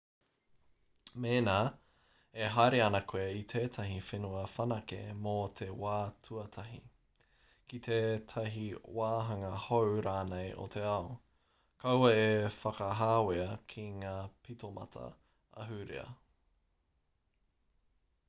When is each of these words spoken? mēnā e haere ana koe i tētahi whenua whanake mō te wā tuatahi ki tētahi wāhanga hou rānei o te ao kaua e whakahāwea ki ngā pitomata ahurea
mēnā 1.23 1.55
e 2.45 2.45
haere 2.53 2.79
ana 2.85 3.01
koe 3.11 3.25
i 3.39 3.43
tētahi 3.51 3.97
whenua 4.07 4.39
whanake 4.53 5.01
mō 5.25 5.33
te 5.59 5.67
wā 5.83 5.97
tuatahi 6.29 6.79
ki 7.73 7.81
tētahi 7.89 8.65
wāhanga 9.01 9.53
hou 9.67 10.01
rānei 10.07 10.49
o 10.65 10.67
te 10.77 10.85
ao 10.95 11.07
kaua 11.85 12.11
e 12.25 12.27
whakahāwea 12.59 13.47
ki 13.75 13.87
ngā 14.01 14.17
pitomata 14.49 15.07
ahurea 15.67 16.09